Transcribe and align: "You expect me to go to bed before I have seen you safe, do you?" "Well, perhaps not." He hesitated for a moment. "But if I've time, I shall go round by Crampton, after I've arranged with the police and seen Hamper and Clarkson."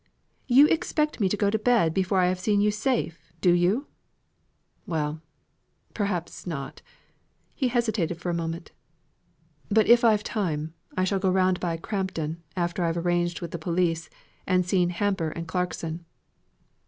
"You 0.47 0.65
expect 0.65 1.19
me 1.19 1.29
to 1.29 1.37
go 1.37 1.51
to 1.51 1.59
bed 1.59 1.93
before 1.93 2.21
I 2.21 2.25
have 2.25 2.39
seen 2.39 2.59
you 2.59 2.71
safe, 2.71 3.31
do 3.39 3.51
you?" 3.53 3.85
"Well, 4.87 5.21
perhaps 5.93 6.47
not." 6.47 6.81
He 7.53 7.67
hesitated 7.67 8.19
for 8.19 8.31
a 8.31 8.33
moment. 8.33 8.71
"But 9.69 9.85
if 9.85 10.03
I've 10.03 10.23
time, 10.23 10.73
I 10.97 11.03
shall 11.03 11.19
go 11.19 11.29
round 11.29 11.59
by 11.59 11.77
Crampton, 11.77 12.41
after 12.57 12.83
I've 12.83 12.97
arranged 12.97 13.41
with 13.41 13.51
the 13.51 13.59
police 13.59 14.09
and 14.47 14.65
seen 14.65 14.89
Hamper 14.89 15.29
and 15.29 15.47
Clarkson." 15.47 16.03